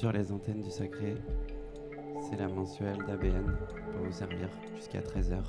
[0.00, 1.14] sur les antennes du sacré.
[2.22, 3.54] C'est la mensuelle d'ABN
[3.92, 5.42] pour vous servir jusqu'à 13h.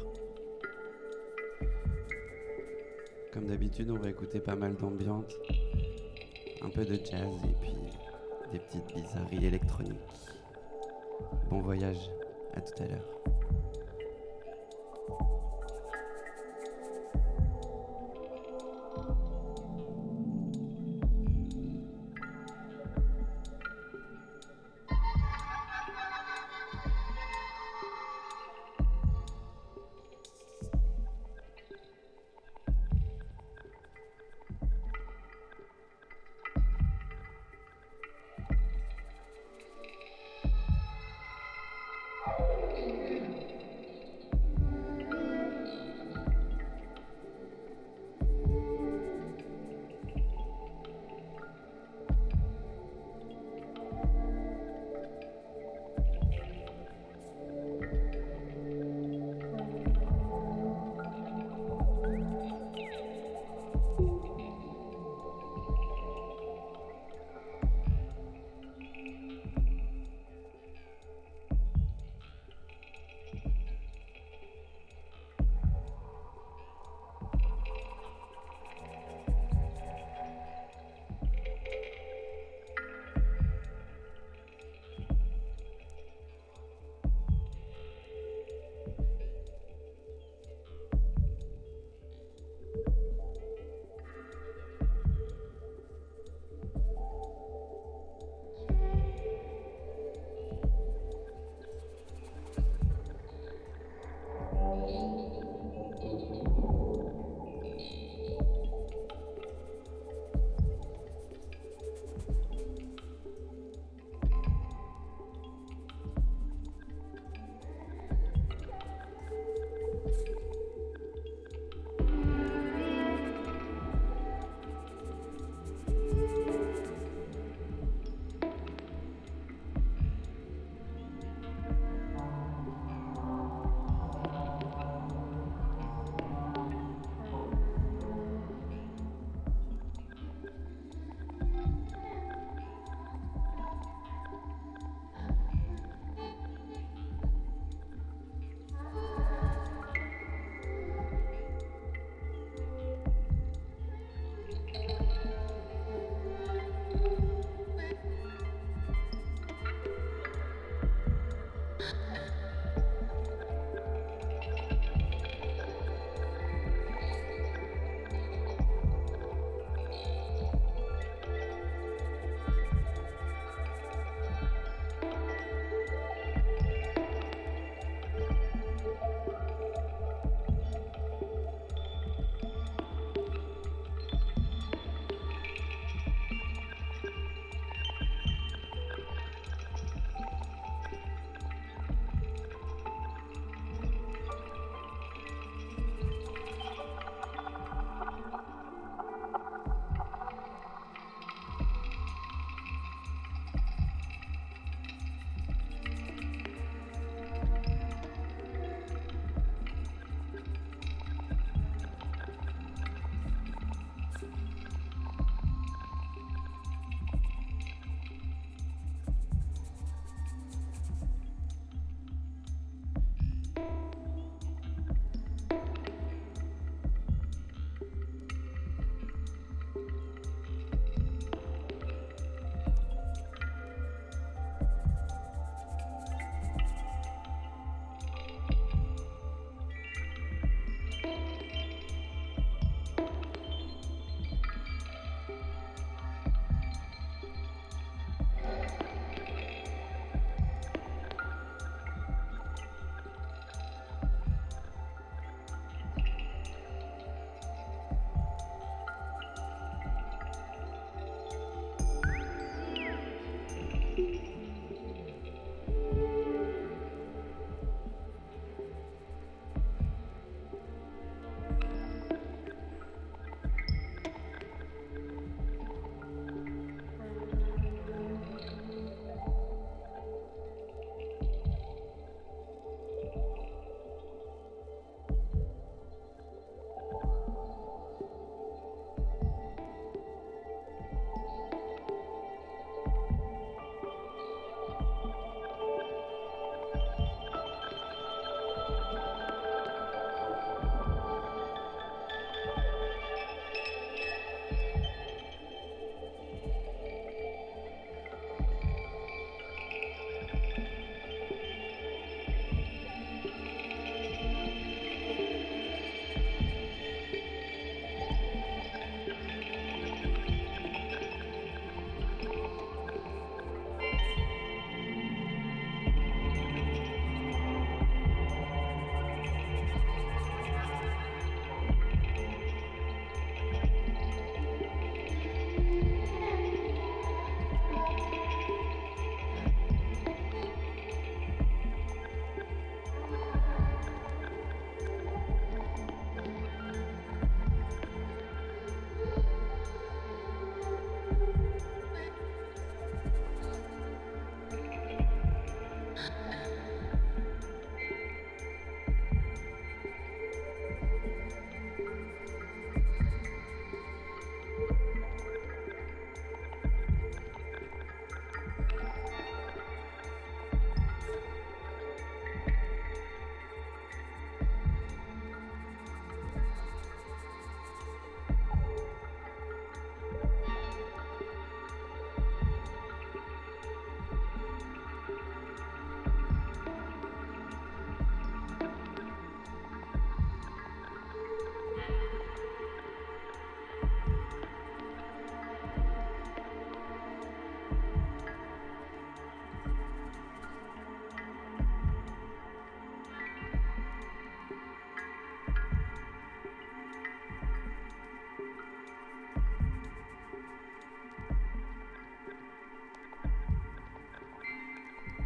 [3.32, 5.34] Comme d'habitude, on va écouter pas mal d'ambiance,
[6.62, 7.78] un peu de jazz et puis
[8.52, 9.96] des petites bizarreries électroniques.
[11.50, 12.10] Bon voyage,
[12.54, 13.21] à tout à l'heure.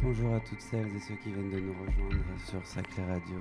[0.02, 3.40] Bonjour à toutes celles et ceux qui viennent de nous rejoindre sur Sacré Radio.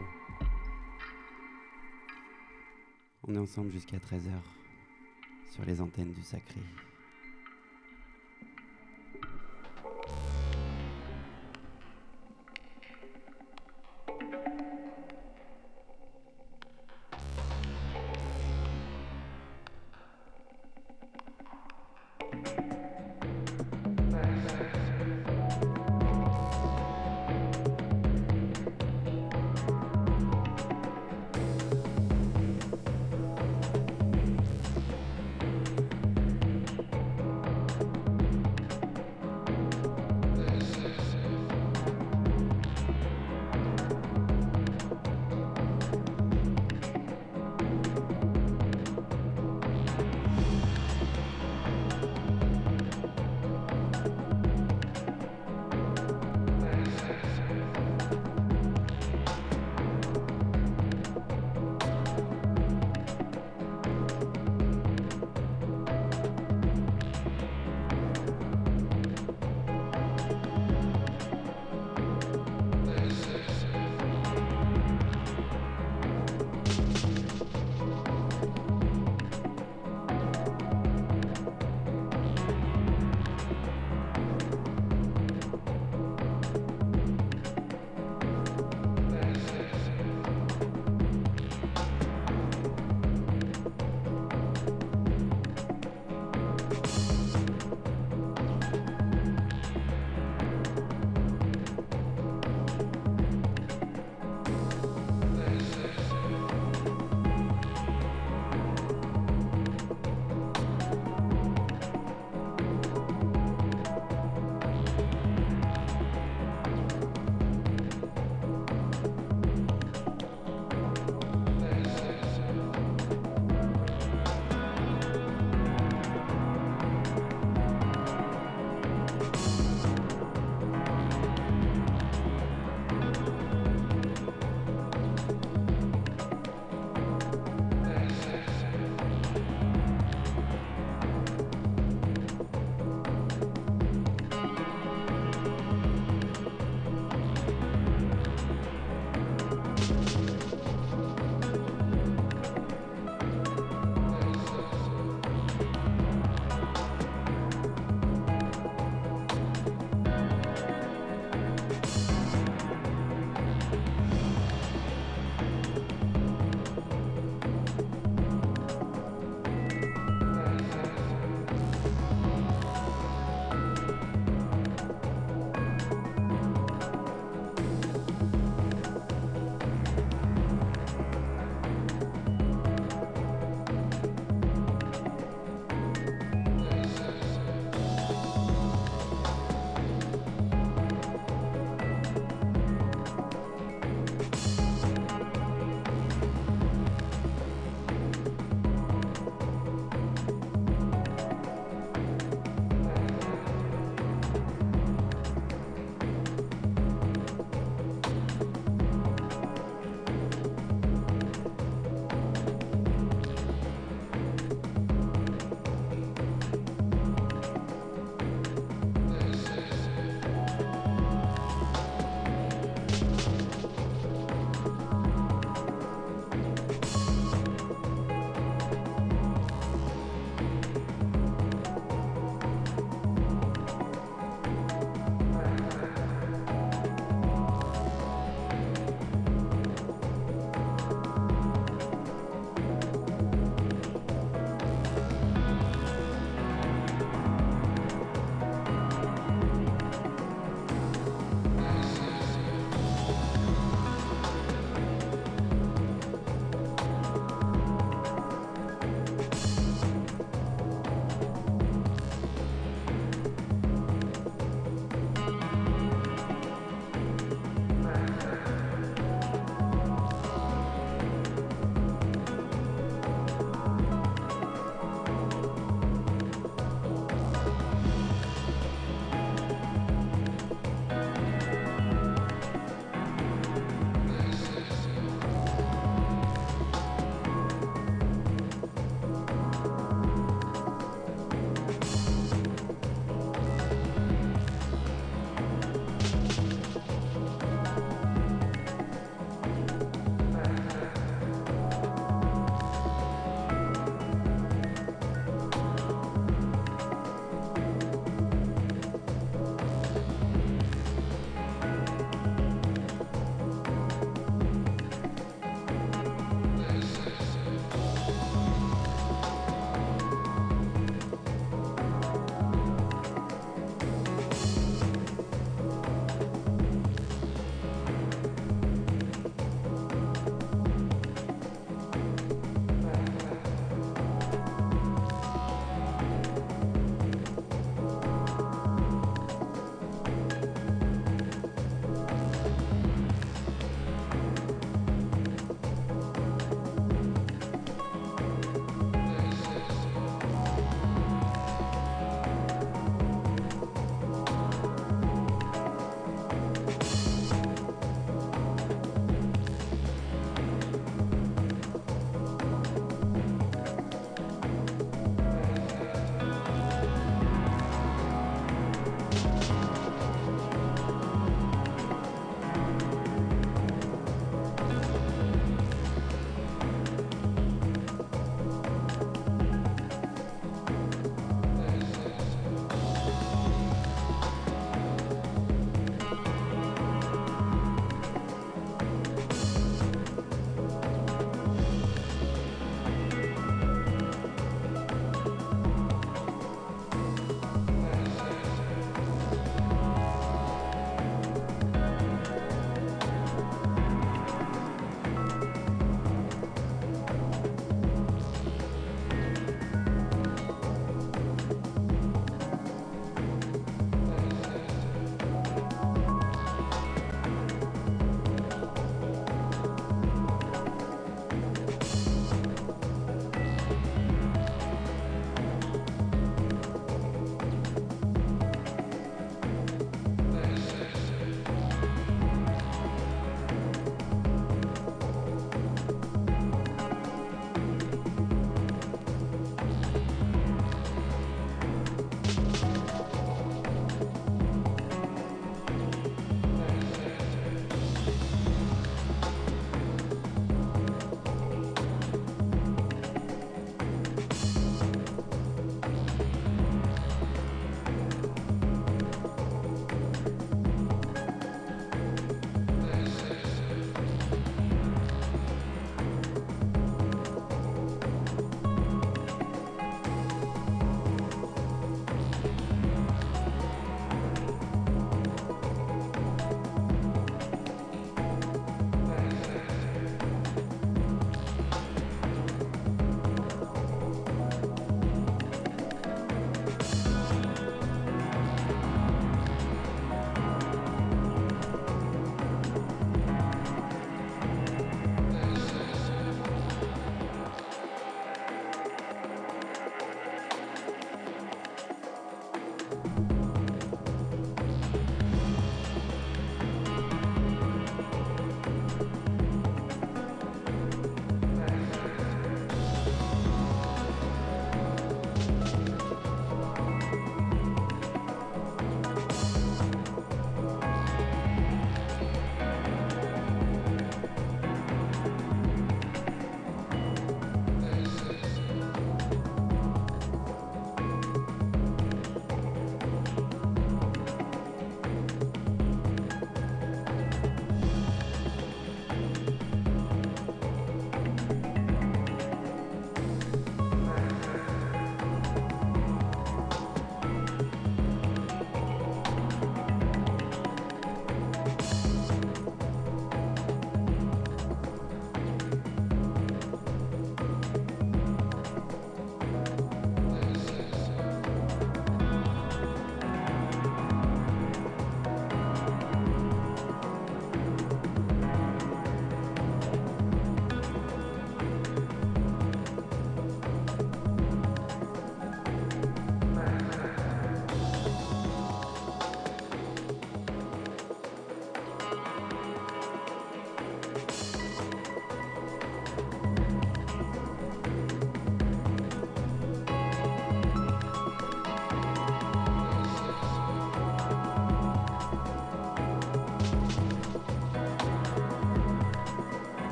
[3.28, 4.32] On est ensemble jusqu'à 13h
[5.52, 6.62] sur les antennes du Sacré.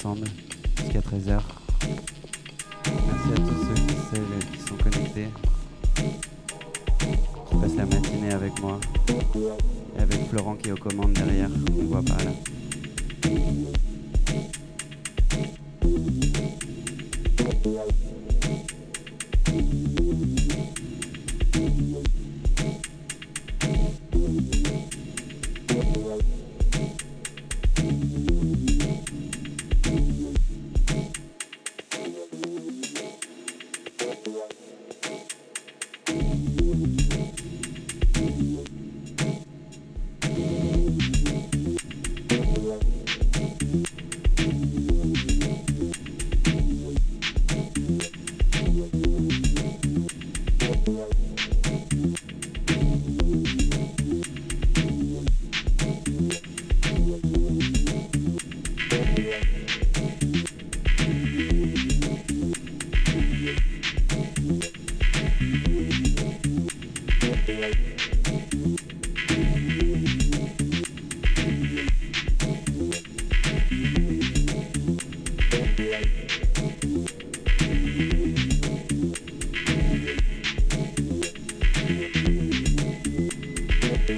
[0.00, 1.40] Jusqu'à 13h.
[2.86, 5.28] Merci à tous ceux qui sont connectés,
[5.96, 8.78] qui passent la matinée avec moi,
[9.96, 11.17] et avec Florent qui est aux commandes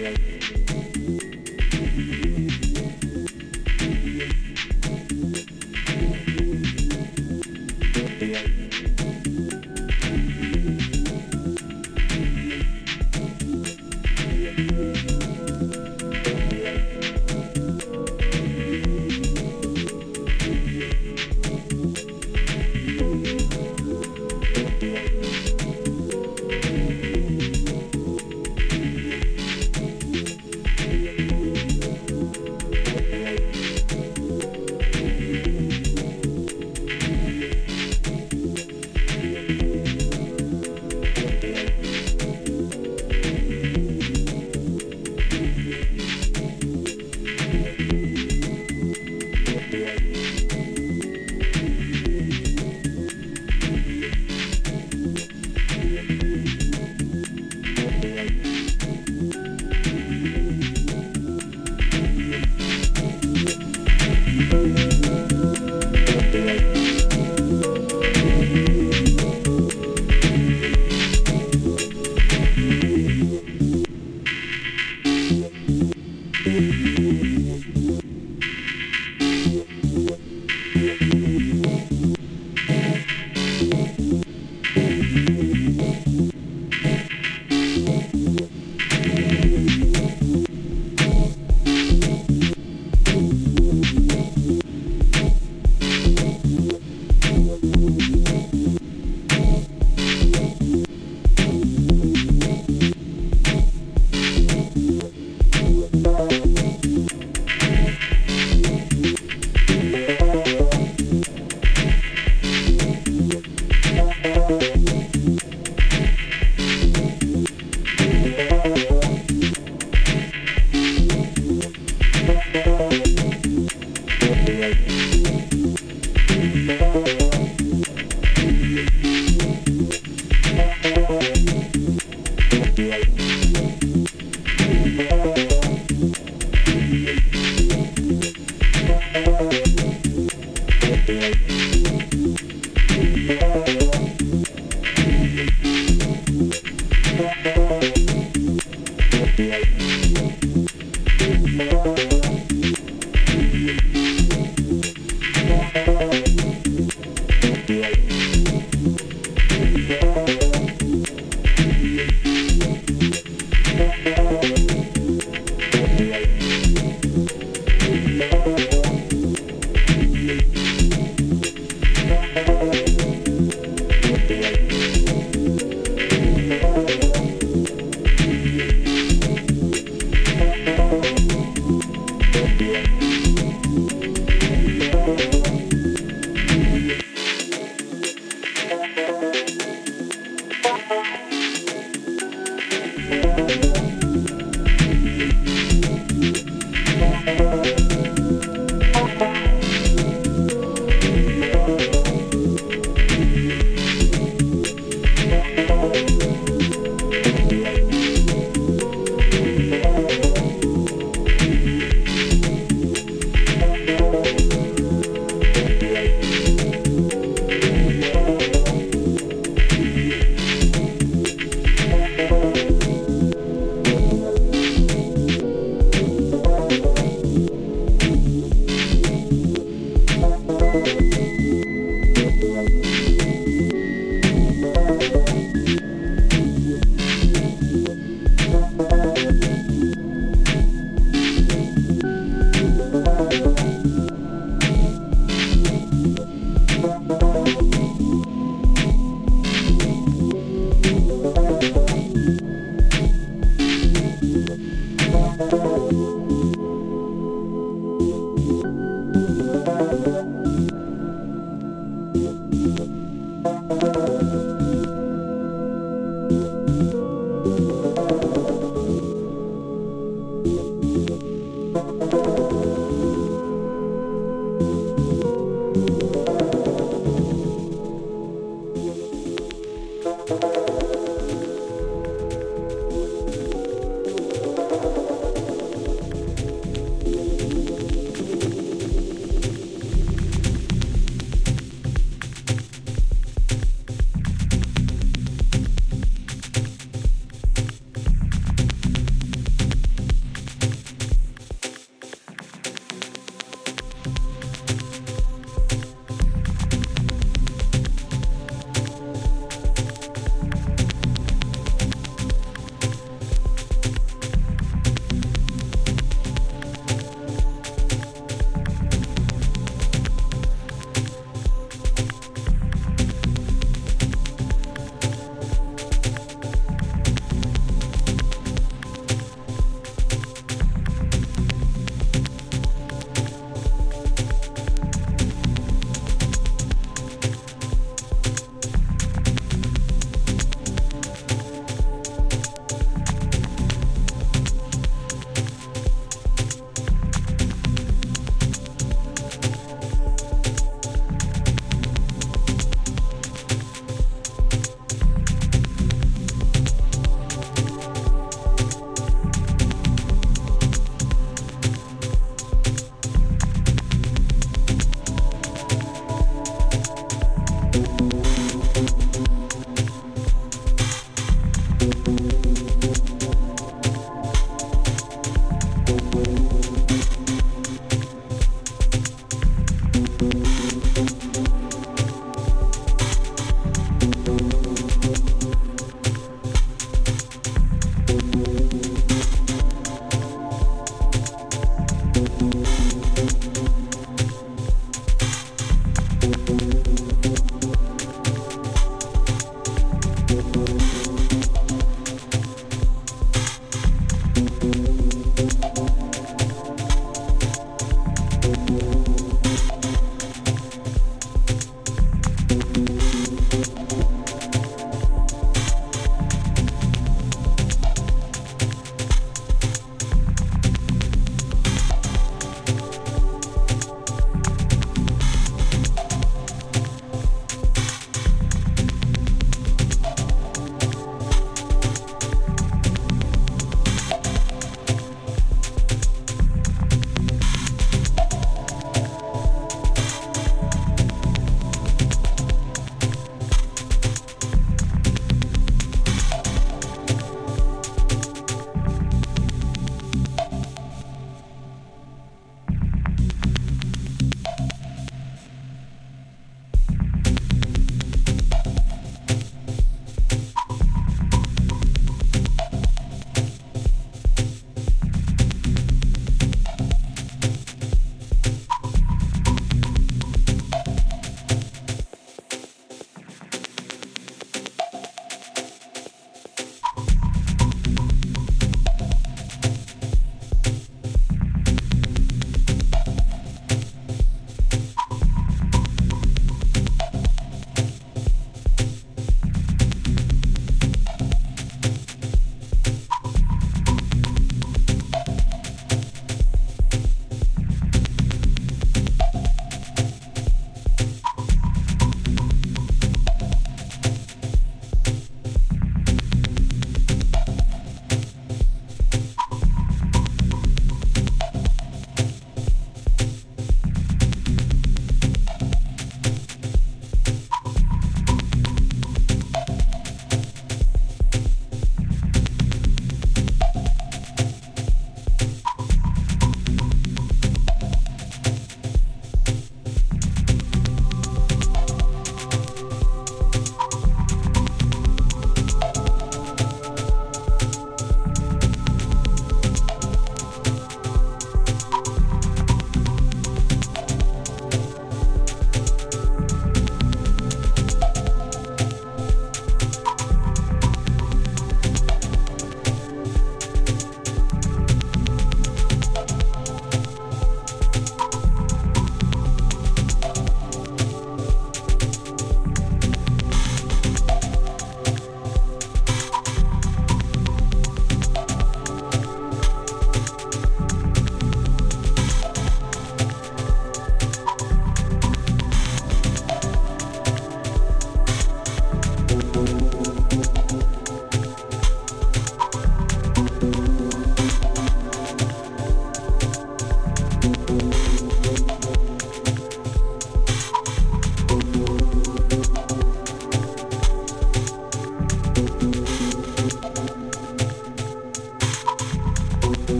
[0.00, 0.39] yeah.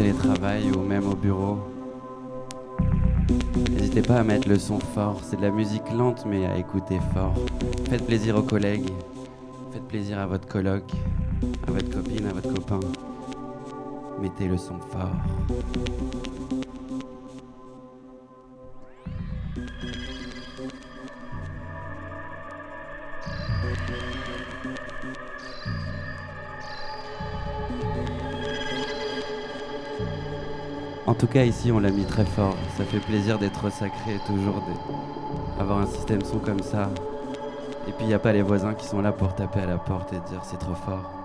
[0.00, 1.58] Télétravail ou même au bureau.
[3.70, 6.98] N'hésitez pas à mettre le son fort, c'est de la musique lente mais à écouter
[7.12, 7.34] fort.
[7.90, 8.88] Faites plaisir aux collègues,
[9.72, 10.84] faites plaisir à votre coloc,
[11.68, 12.80] à votre copine, à votre copain.
[14.22, 15.10] Mettez le son fort.
[31.20, 32.56] Tout cas, ici, on l'a mis très fort.
[32.78, 34.62] Ça fait plaisir d'être sacré toujours,
[35.58, 36.88] d'avoir un système son comme ça.
[37.86, 39.76] Et puis, il n'y a pas les voisins qui sont là pour taper à la
[39.76, 41.19] porte et dire c'est trop fort.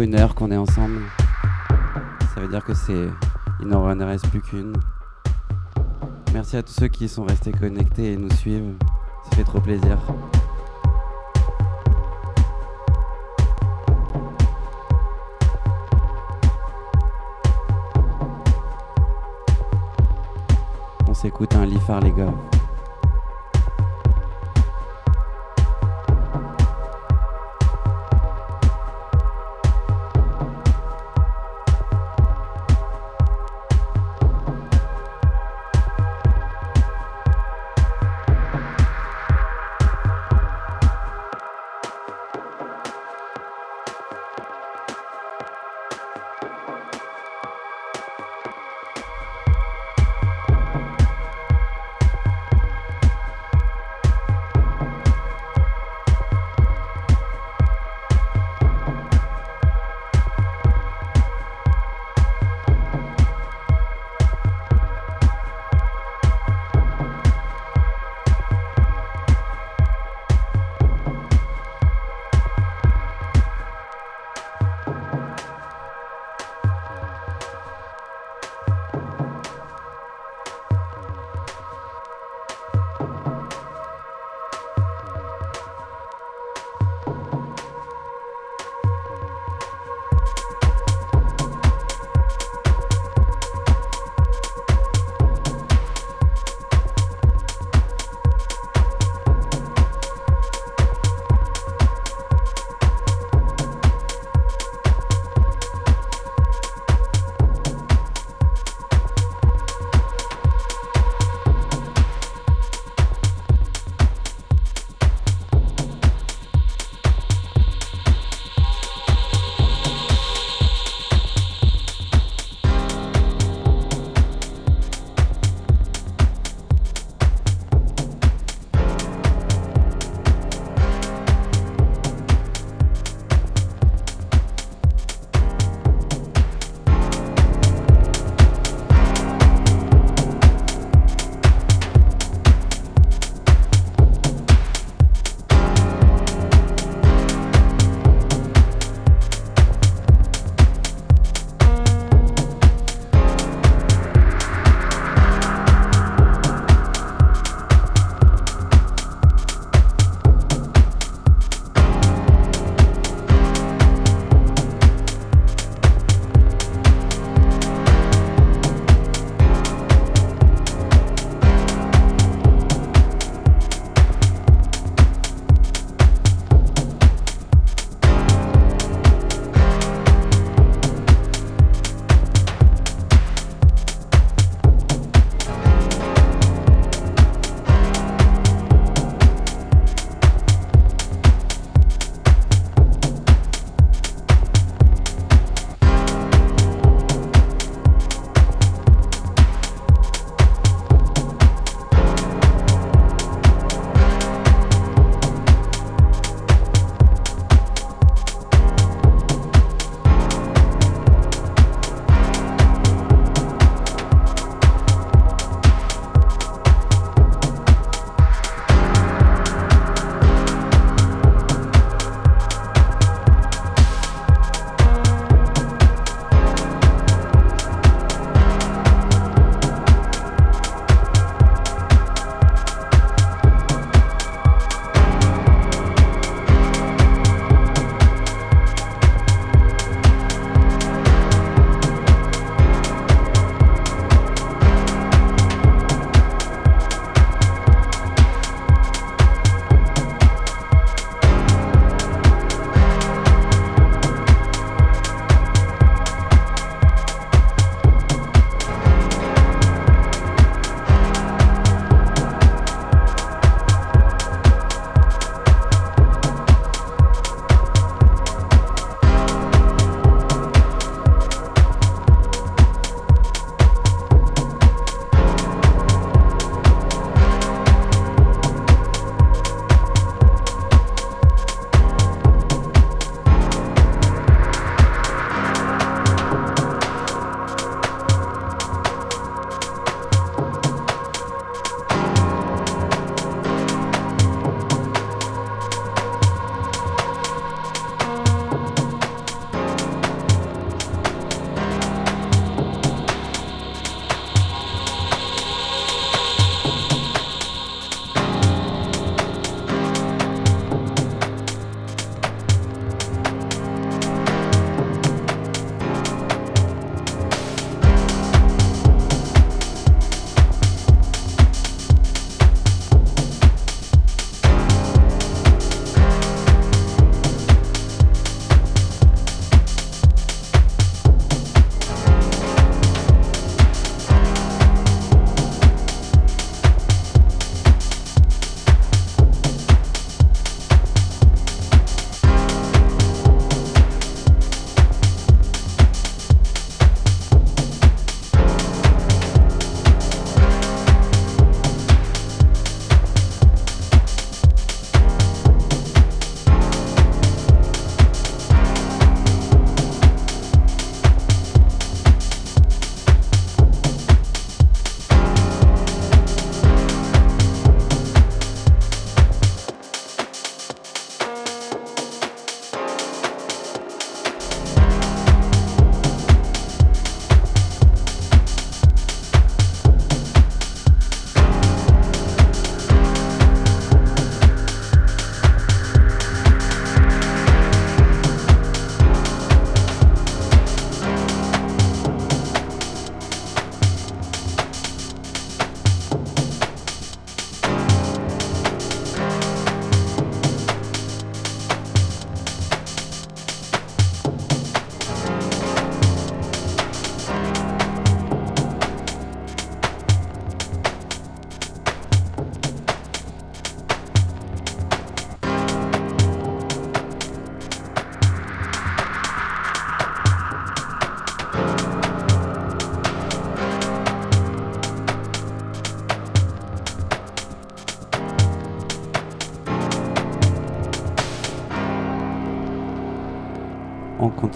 [0.00, 1.00] Une heure qu'on est ensemble.
[2.34, 3.08] Ça veut dire que c'est.
[3.60, 4.72] Il n'en reste plus qu'une.
[6.32, 8.74] Merci à tous ceux qui sont restés connectés et nous suivent.
[9.24, 9.98] Ça fait trop plaisir.
[21.06, 22.32] On s'écoute un Lifar les gars.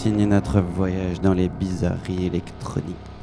[0.07, 3.16] Continue notre voyage dans les bizarreries électroniques.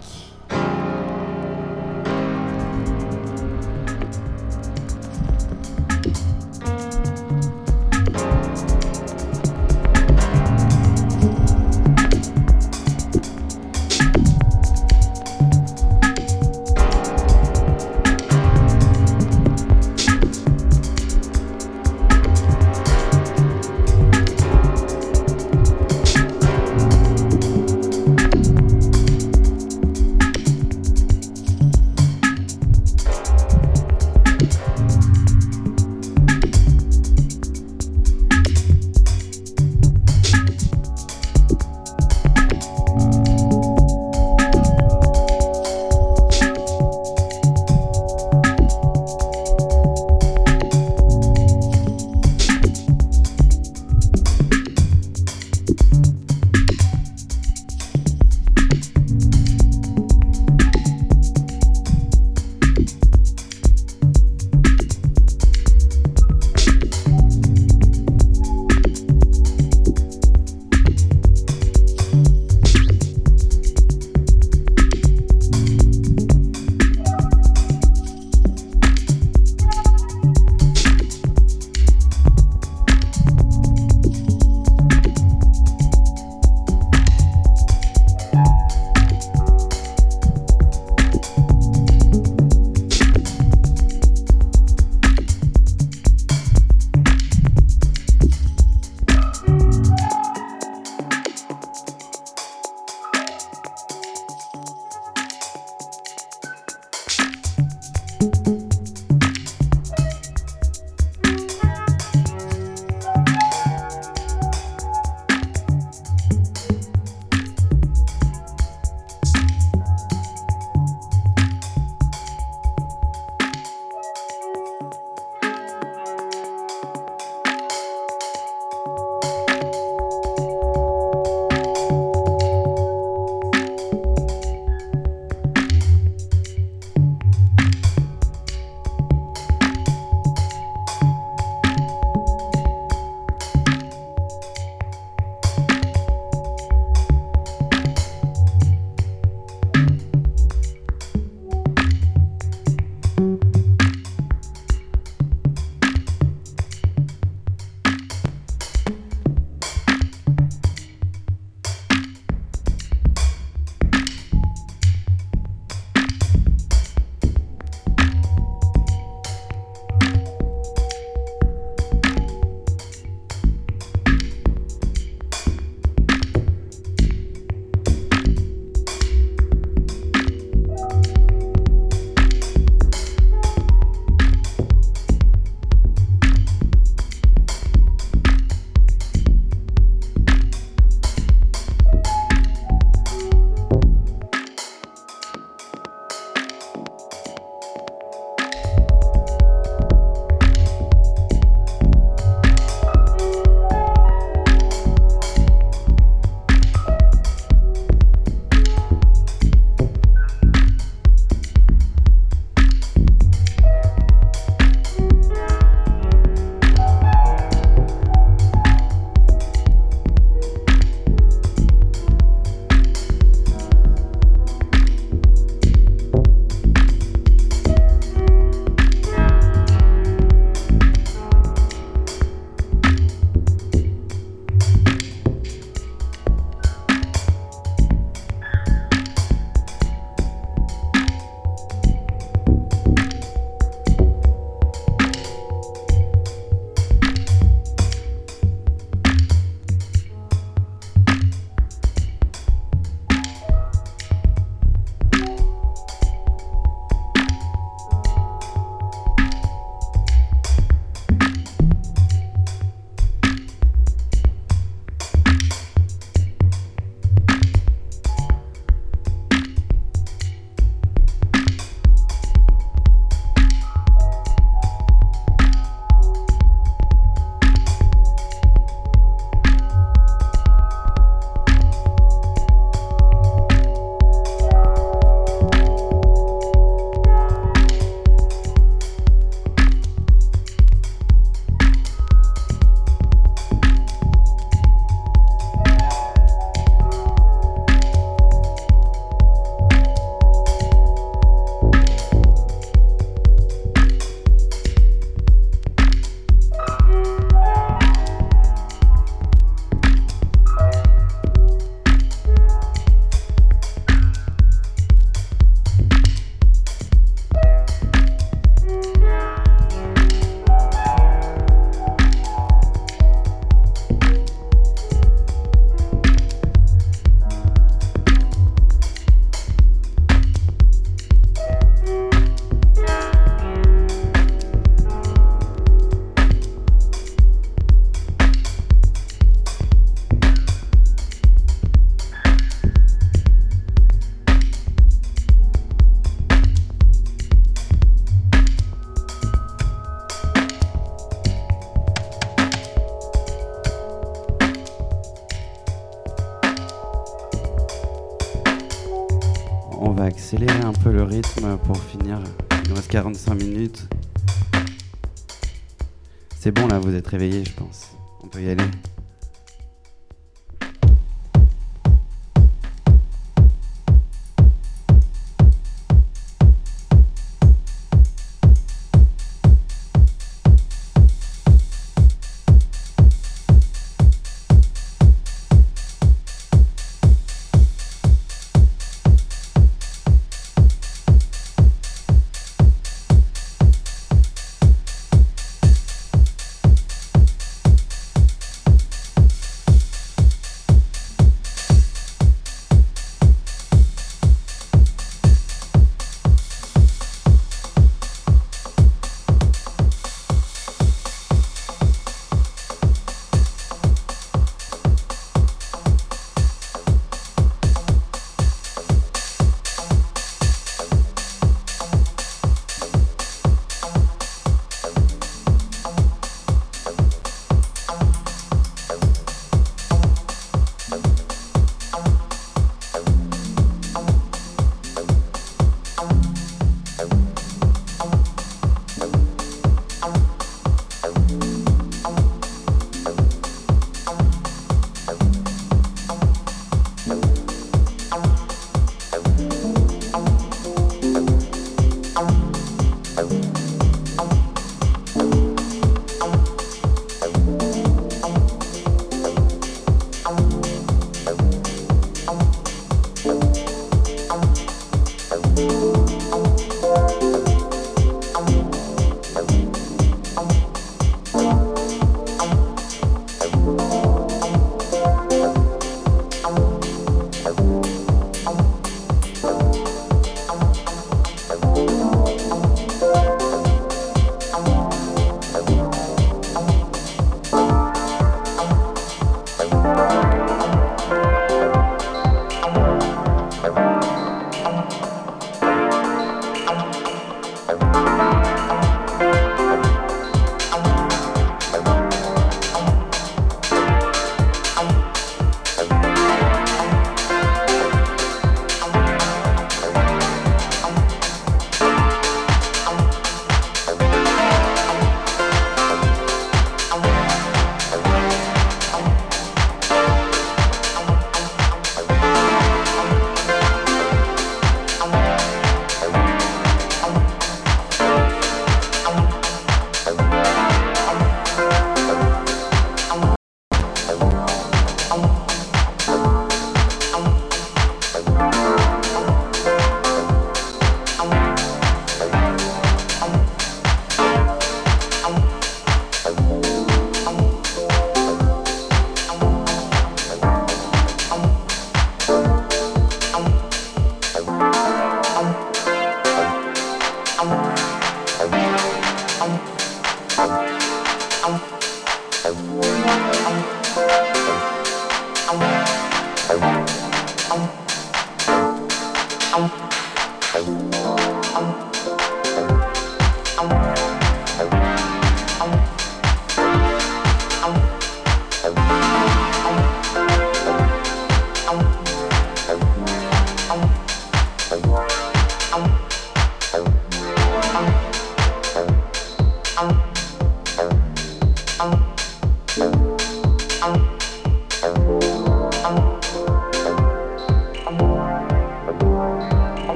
[367.13, 367.91] Réveillés, je pense.
[368.23, 368.63] On peut y aller.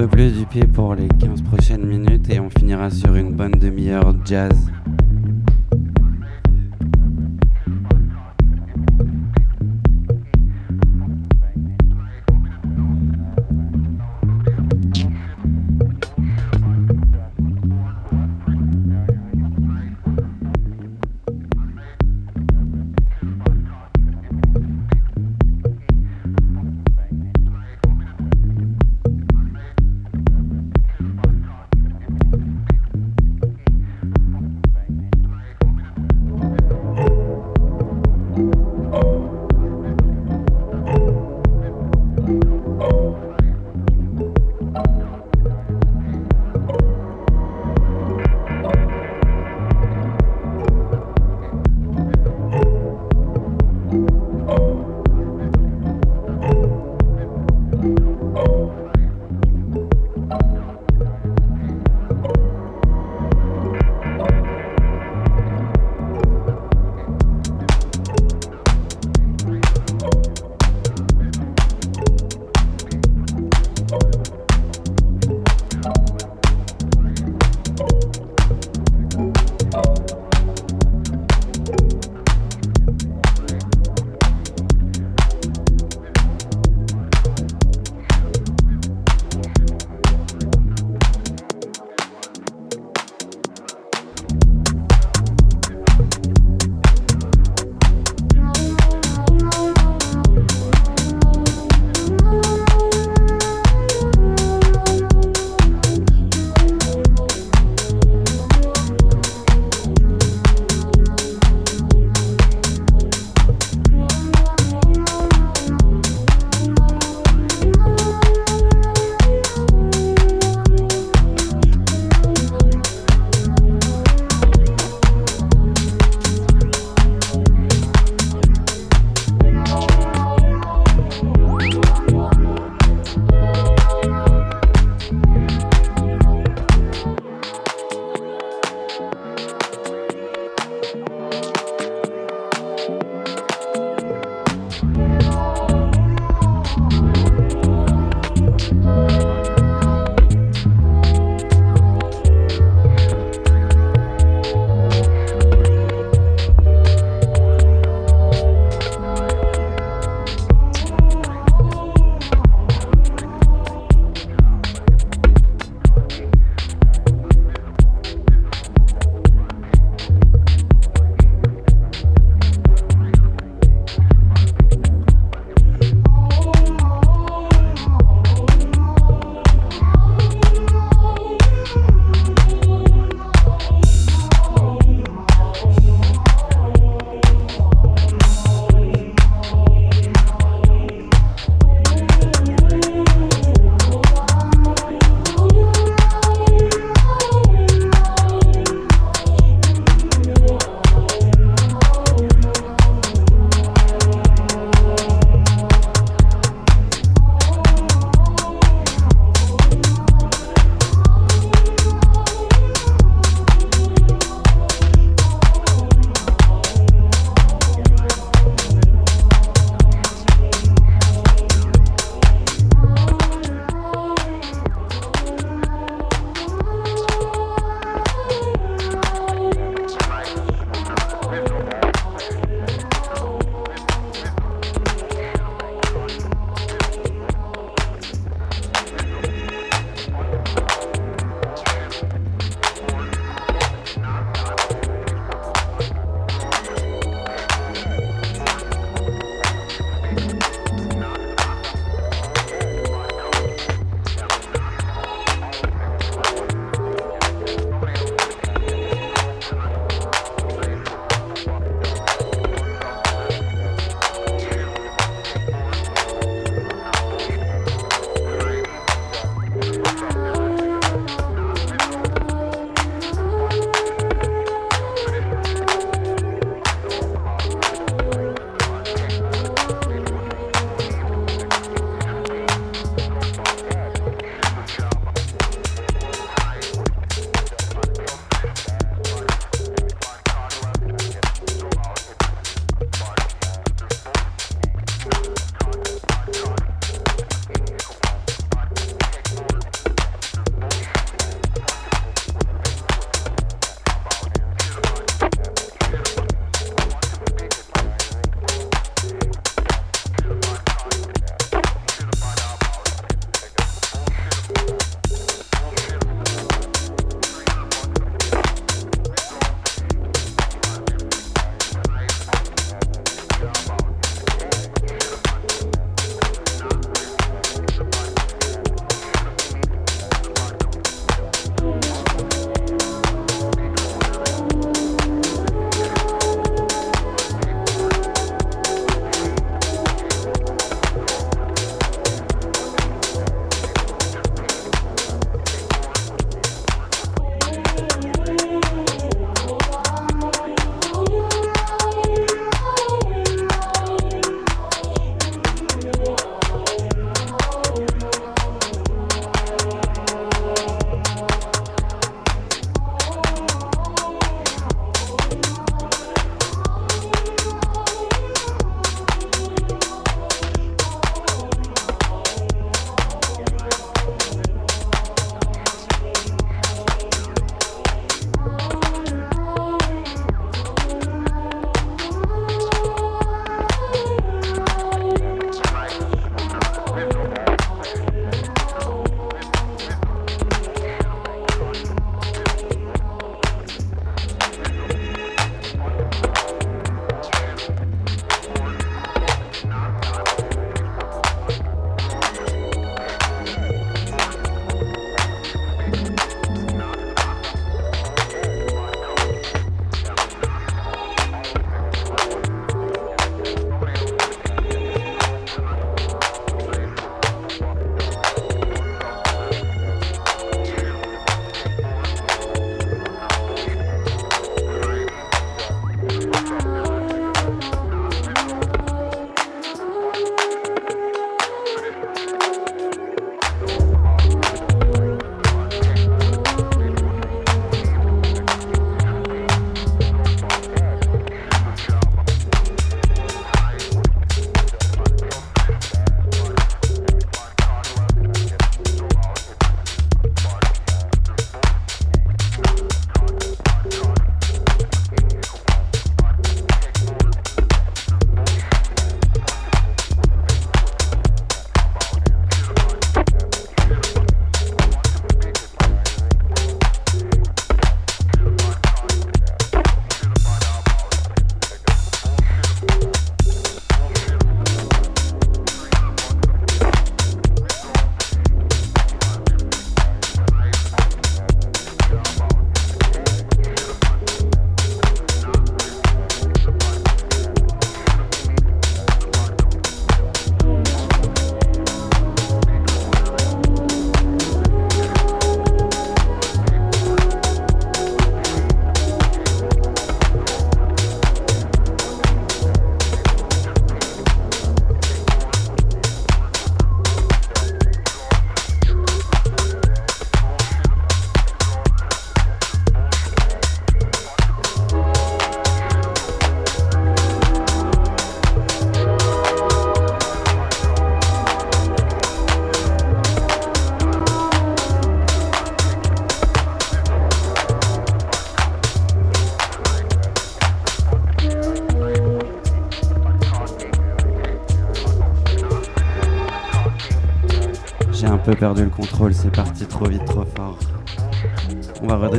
[0.00, 3.52] Peu plus du pied pour les 15 prochaines minutes et on finira sur une bonne
[3.52, 4.69] demi-heure jazz.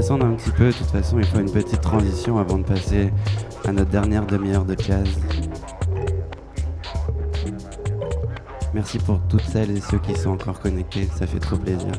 [0.02, 3.12] Redescendre un petit peu, de toute façon il faut une petite transition avant de passer
[3.66, 5.08] à notre dernière demi-heure de jazz.
[8.74, 11.92] Merci pour toutes celles et ceux qui sont encore connectés, ça fait trop plaisir.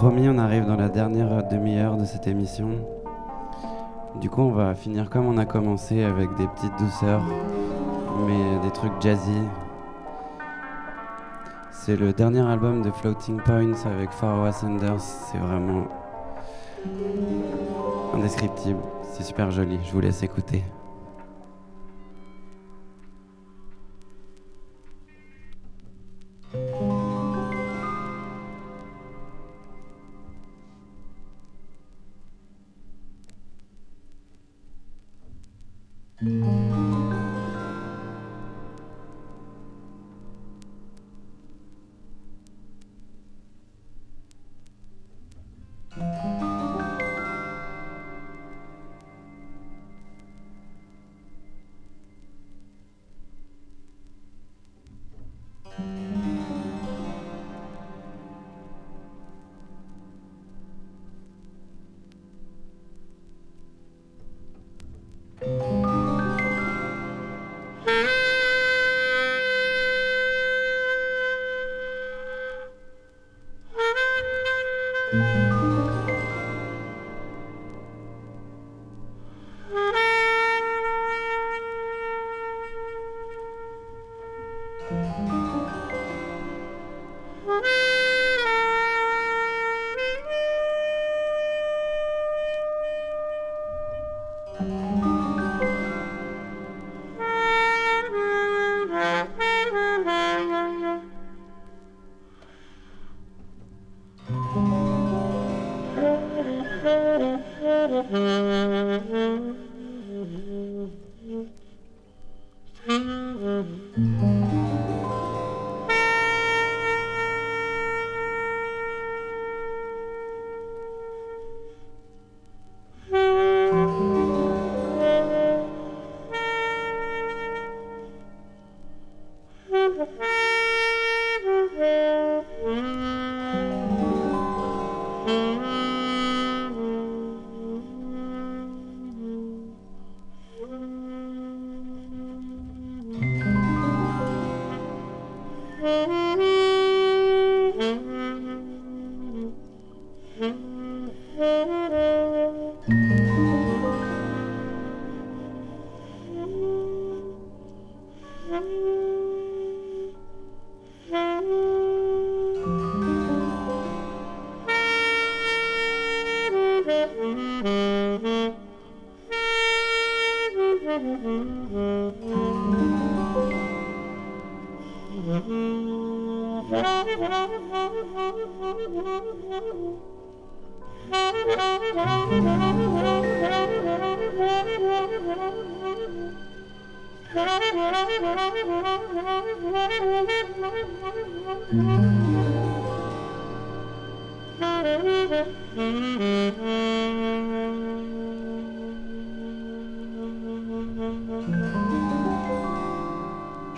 [0.00, 2.70] Promis, on arrive dans la dernière demi-heure de cette émission.
[4.18, 7.22] Du coup, on va finir comme on a commencé avec des petites douceurs,
[8.26, 9.42] mais des trucs jazzy.
[11.70, 15.00] C'est le dernier album de Floating Points avec Pharaoh Sanders.
[15.00, 15.84] C'est vraiment
[18.14, 18.80] indescriptible.
[19.02, 19.78] C'est super joli.
[19.84, 20.64] Je vous laisse écouter.
[36.22, 36.69] うん。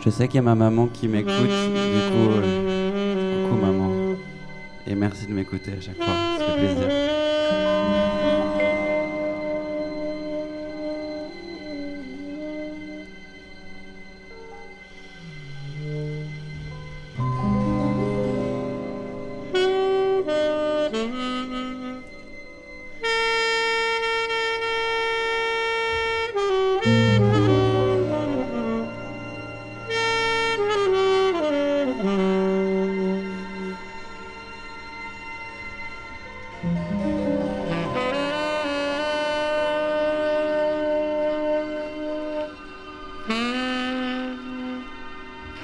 [0.04, 1.46] Je sais qu'il y a ma maman qui m'écoute, du
[2.10, 4.16] coup, euh, coucou maman.
[4.84, 7.21] Et merci de m'écouter à chaque fois, ça fait plaisir.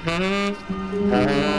[0.05, 1.11] Mm-hmm.
[1.13, 1.58] mm-hmm.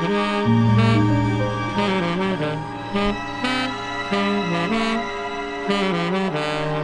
[0.00, 0.48] Thank
[6.36, 6.77] you.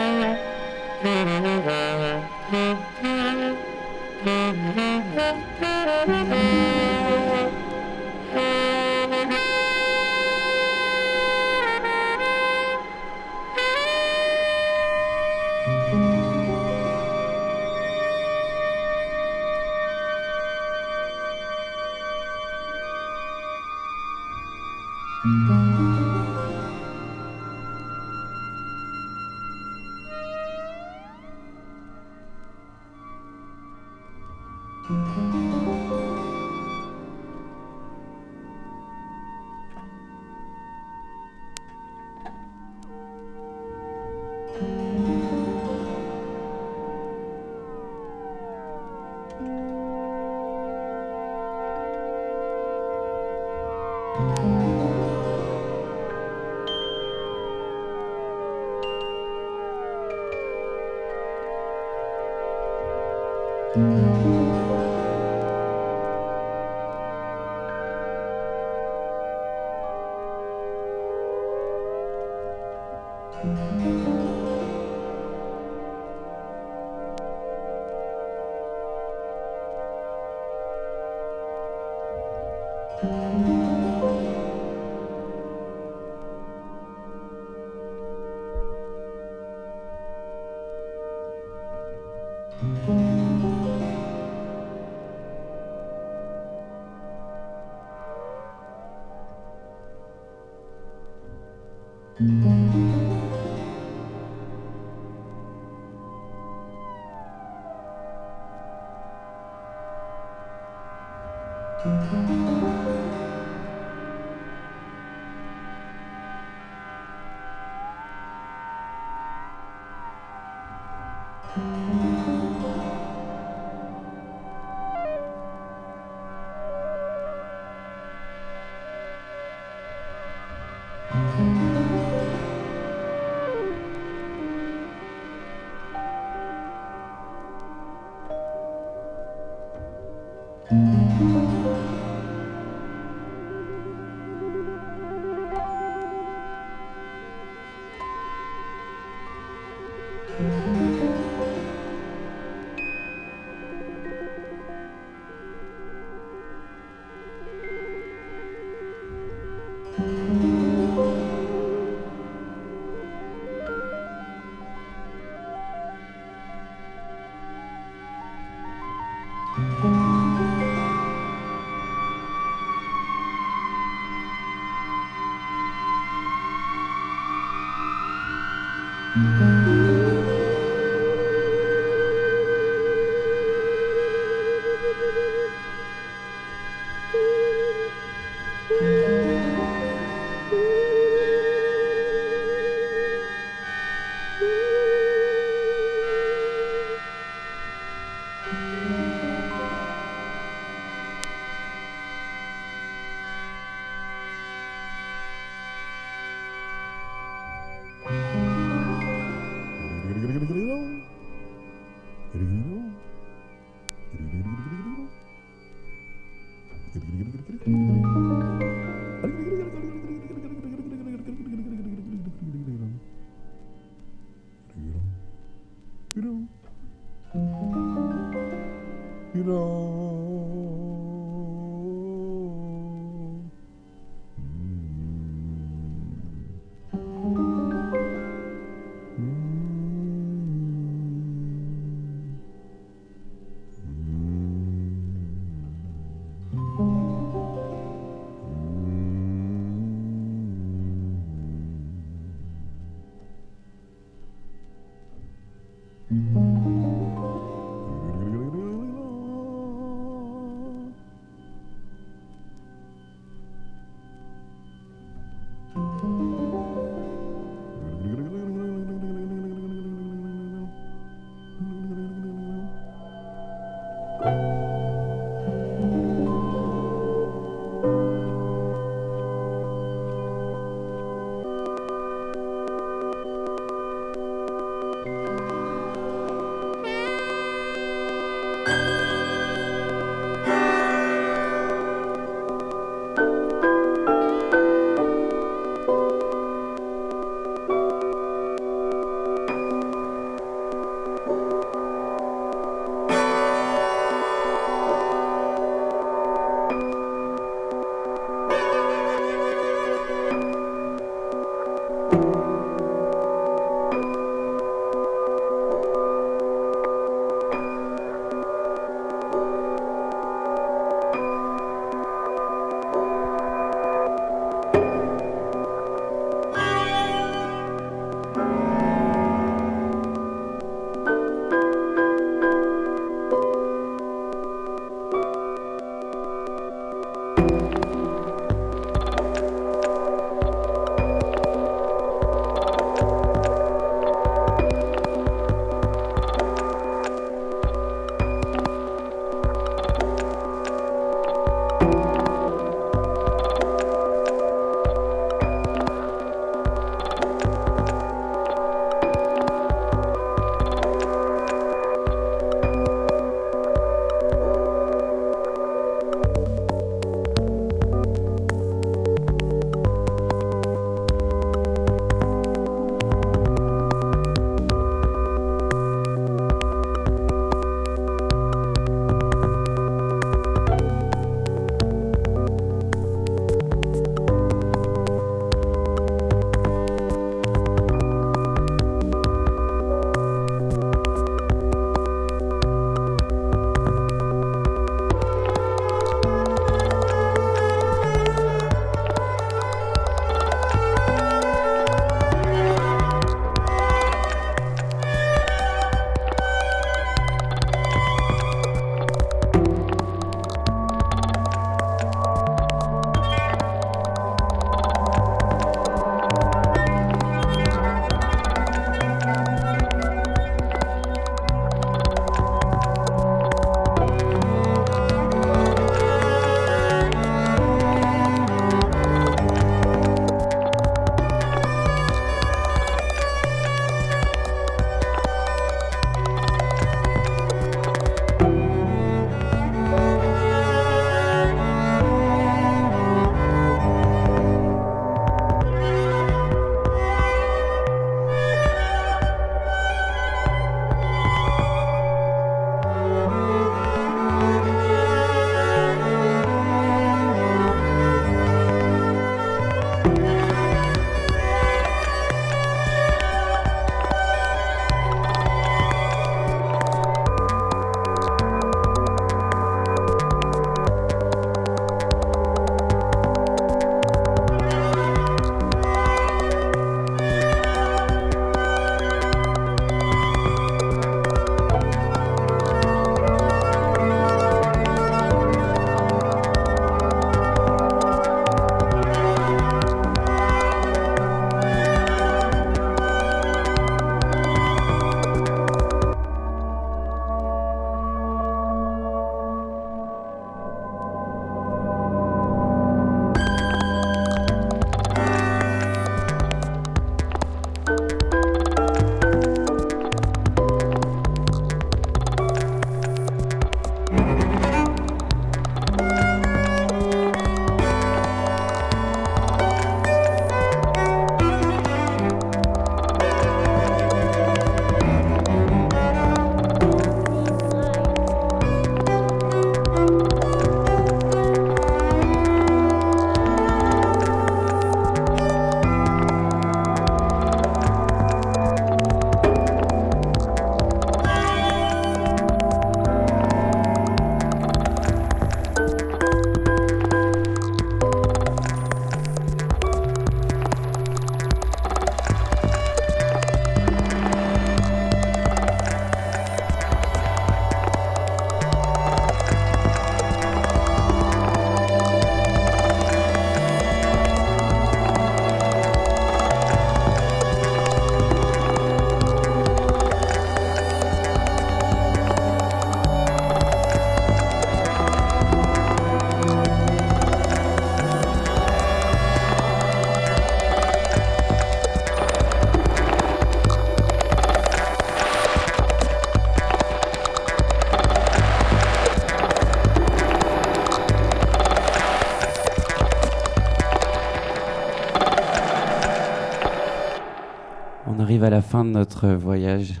[598.42, 600.00] À la fin de notre voyage.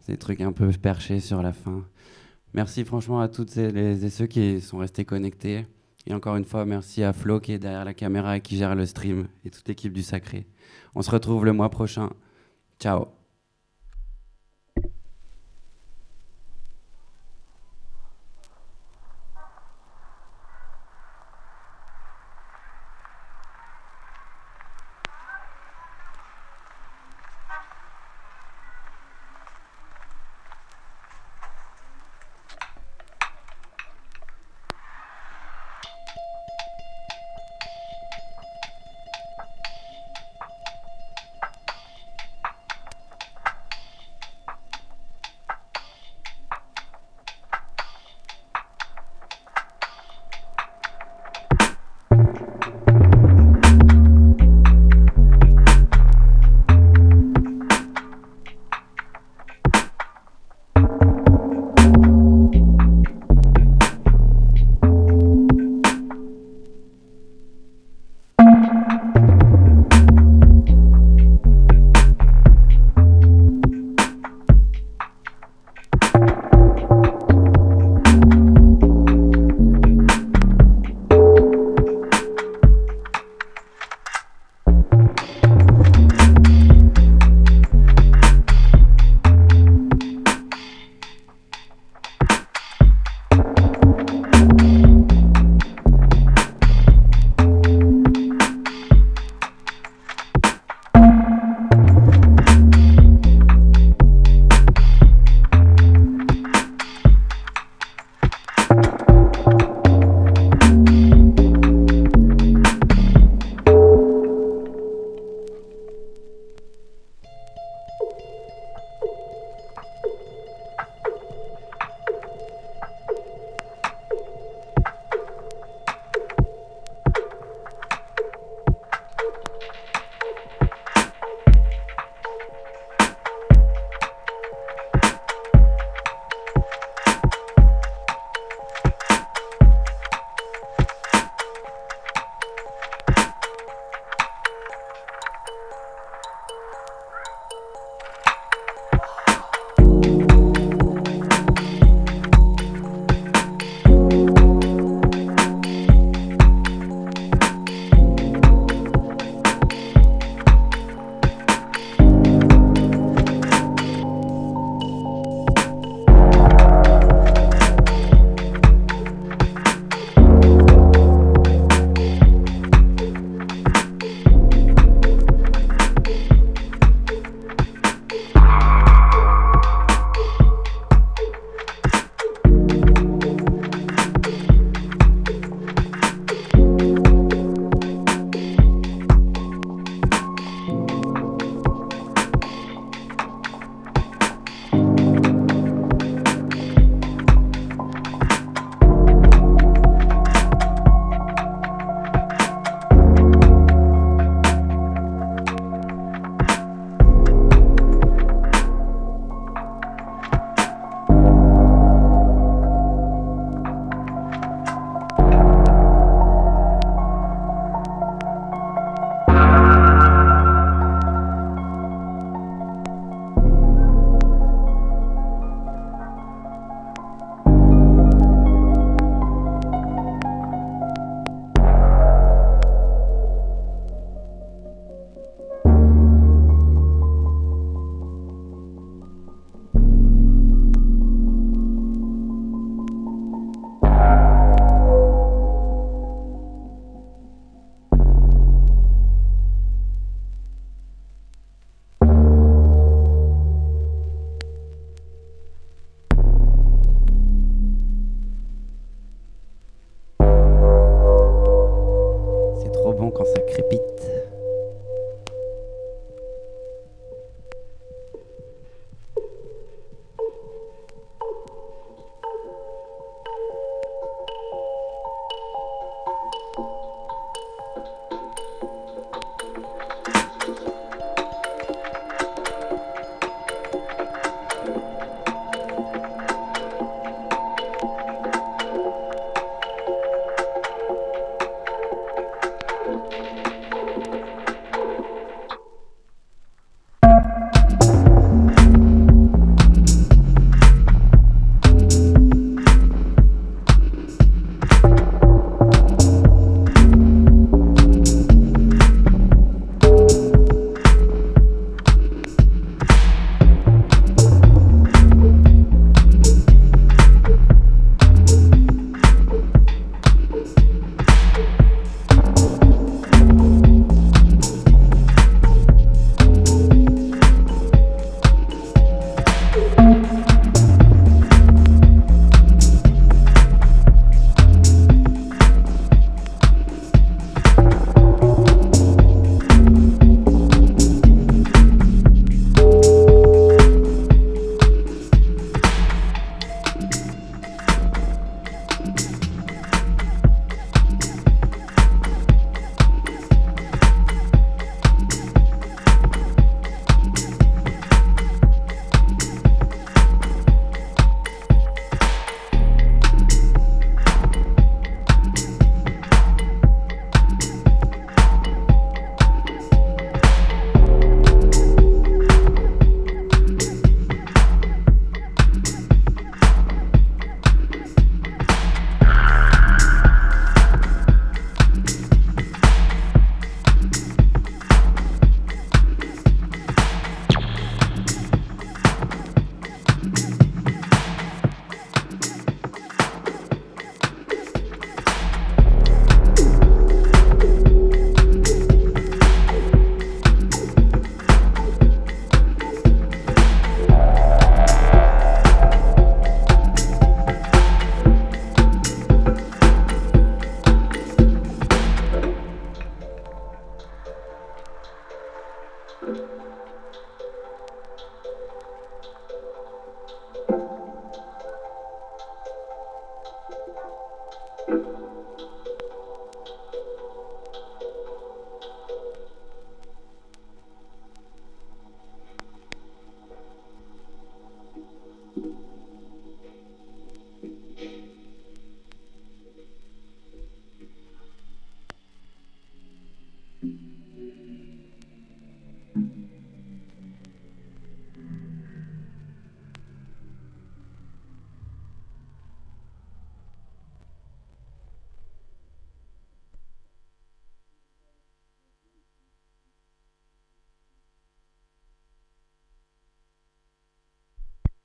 [0.00, 1.84] Ces trucs un peu perchés sur la fin.
[2.54, 5.66] Merci franchement à toutes et ceux qui sont restés connectés.
[6.06, 8.74] Et encore une fois, merci à Flo qui est derrière la caméra et qui gère
[8.74, 10.46] le stream et toute l'équipe du Sacré.
[10.94, 12.10] On se retrouve le mois prochain.
[12.80, 13.21] Ciao